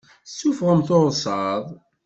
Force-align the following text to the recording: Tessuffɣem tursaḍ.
Tessuffɣem 0.25 0.81
tursaḍ. 0.87 1.63